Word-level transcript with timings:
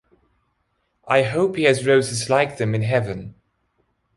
I 1.07 1.21
hope 1.21 1.57
he 1.57 1.65
has 1.65 1.85
roses 1.85 2.27
like 2.27 2.57
them 2.57 2.73
in 2.73 2.81
heaven. 2.81 3.35